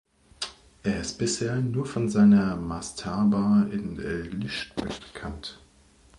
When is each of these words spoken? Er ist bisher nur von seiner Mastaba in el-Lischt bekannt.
Er 0.81 0.99
ist 1.01 1.19
bisher 1.19 1.57
nur 1.57 1.85
von 1.85 2.09
seiner 2.09 2.55
Mastaba 2.55 3.67
in 3.71 3.99
el-Lischt 3.99 4.73
bekannt. 4.75 5.59